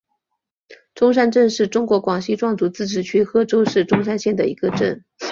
[0.95, 5.05] 钟山镇是中国广西壮族自治区贺州市钟山县的一个镇。